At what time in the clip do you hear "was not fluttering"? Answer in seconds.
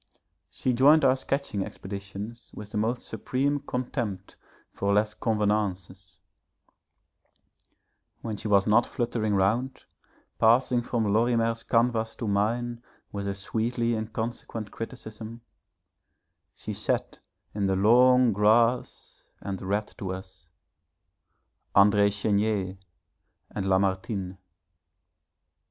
8.47-9.35